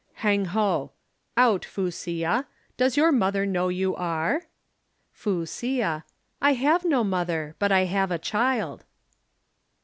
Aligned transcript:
"'Hang 0.25 0.45
ho: 0.45 0.93
Out, 1.37 1.63
Fu 1.63 1.91
sia, 1.91 2.47
does 2.75 2.97
your 2.97 3.11
mother 3.11 3.45
know 3.45 3.67
you 3.69 3.95
are? 3.95 4.47
"'Fu 5.11 5.45
sia: 5.45 6.05
I 6.41 6.53
have 6.53 6.83
no 6.83 7.03
mother, 7.03 7.55
but 7.59 7.71
I 7.71 7.81
have 7.85 8.09
a 8.09 8.17
child.'" 8.17 8.83